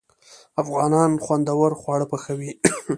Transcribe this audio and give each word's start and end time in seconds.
افغانان 0.61 1.11
خوندور 1.23 1.71
خواړه 1.81 2.05
پخوي. 2.11 2.51